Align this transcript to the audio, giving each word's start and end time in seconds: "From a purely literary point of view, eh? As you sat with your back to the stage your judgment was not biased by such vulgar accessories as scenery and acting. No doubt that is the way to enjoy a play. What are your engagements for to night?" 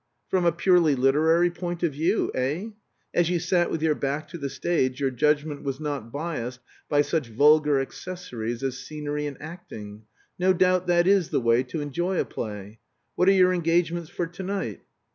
"From 0.29 0.45
a 0.45 0.51
purely 0.51 0.95
literary 0.95 1.51
point 1.51 1.83
of 1.83 1.91
view, 1.91 2.31
eh? 2.33 2.69
As 3.13 3.29
you 3.29 3.37
sat 3.37 3.69
with 3.69 3.83
your 3.83 3.93
back 3.93 4.27
to 4.29 4.39
the 4.39 4.49
stage 4.49 4.99
your 4.99 5.11
judgment 5.11 5.61
was 5.61 5.79
not 5.79 6.11
biased 6.11 6.59
by 6.89 7.03
such 7.03 7.27
vulgar 7.27 7.79
accessories 7.79 8.63
as 8.63 8.79
scenery 8.79 9.27
and 9.27 9.39
acting. 9.39 10.05
No 10.39 10.53
doubt 10.53 10.87
that 10.87 11.05
is 11.05 11.29
the 11.29 11.39
way 11.39 11.61
to 11.65 11.81
enjoy 11.81 12.17
a 12.19 12.25
play. 12.25 12.79
What 13.13 13.29
are 13.29 13.33
your 13.33 13.53
engagements 13.53 14.09
for 14.09 14.25
to 14.25 14.41
night?" 14.41 14.81